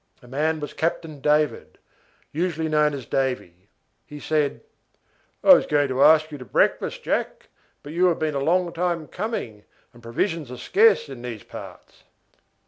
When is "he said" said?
4.03-4.61